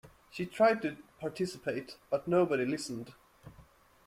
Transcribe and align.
She 0.31 0.47
tried 0.47 0.81
to 0.81 0.97
participate, 1.19 1.97
but 2.09 2.27
nobody 2.27 2.65
listened. 2.65 3.13